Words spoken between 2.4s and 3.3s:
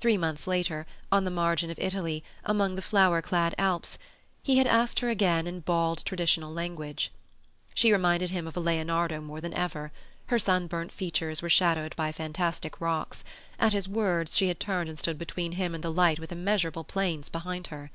among the flower